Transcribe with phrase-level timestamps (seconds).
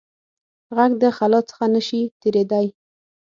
[0.75, 2.67] غږ د خلا څخه نه شي تېرېدای.